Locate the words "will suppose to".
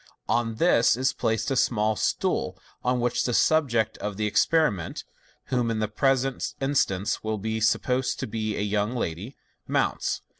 7.35-8.25